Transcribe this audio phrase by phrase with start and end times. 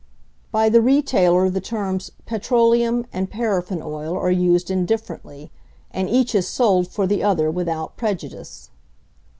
[0.51, 5.51] By the retailer the terms 'petroleum' and 'paraffin' oil are used indifferently,
[5.91, 8.71] and each is sold for the other without prejudice.